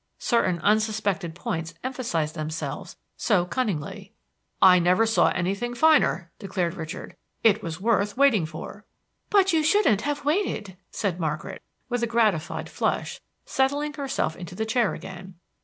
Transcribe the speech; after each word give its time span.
Certain 0.17 0.57
unsuspected 0.61 1.35
points 1.35 1.75
emphasized 1.83 2.33
themselves 2.33 2.97
so 3.17 3.45
cunningly. 3.45 4.13
"I 4.59 4.79
never 4.79 5.05
saw 5.05 5.27
anything 5.29 5.75
finer," 5.75 6.31
declared 6.39 6.73
Richard. 6.73 7.15
"It 7.43 7.61
was 7.61 7.79
worth 7.79 8.17
waiting 8.17 8.47
for." 8.47 8.83
"But 9.29 9.53
you 9.53 9.61
shouldn't 9.61 10.01
have 10.01 10.25
waited," 10.25 10.75
said 10.89 11.19
Margaret, 11.19 11.61
with 11.87 12.01
a 12.01 12.07
gratified 12.07 12.67
flush, 12.67 13.21
settling 13.45 13.93
herself 13.93 14.35
into 14.35 14.55
the 14.55 14.65
chair 14.65 14.95
again. 14.95 15.35